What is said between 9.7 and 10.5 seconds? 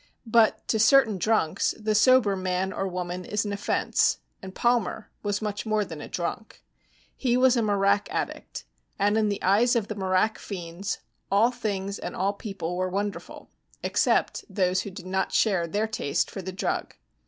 of the marak